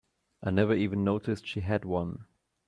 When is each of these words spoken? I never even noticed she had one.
I 0.41 0.49
never 0.49 0.73
even 0.73 1.03
noticed 1.03 1.45
she 1.45 1.59
had 1.59 1.85
one. 1.85 2.25